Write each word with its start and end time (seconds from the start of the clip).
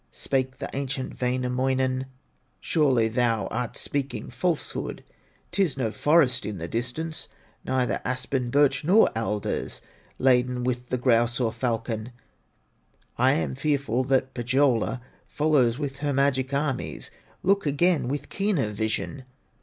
Spake 0.11 0.57
the 0.57 0.67
ancient 0.75 1.21
Wainamoinen: 1.21 2.07
"Surely 2.59 3.07
thou 3.07 3.45
art 3.51 3.77
speaking 3.77 4.31
falsehood; 4.31 5.03
'Tis 5.51 5.77
no 5.77 5.91
forest 5.91 6.43
in 6.43 6.57
the 6.57 6.67
distance, 6.67 7.27
Neither 7.65 8.01
aspen, 8.03 8.49
birch, 8.49 8.83
nor 8.83 9.11
alders, 9.15 9.79
Laden 10.17 10.63
with 10.63 10.89
the 10.89 10.97
grouse, 10.97 11.39
or 11.39 11.51
falcon; 11.51 12.11
I 13.19 13.33
am 13.33 13.53
fearful 13.53 14.03
that 14.05 14.33
Pohyola 14.33 15.01
Follows 15.27 15.77
with 15.77 15.97
her 15.99 16.13
magic 16.13 16.51
armies; 16.51 17.11
Look 17.43 17.67
again 17.67 18.07
with 18.07 18.29
keener 18.29 18.71
vision." 18.73 19.23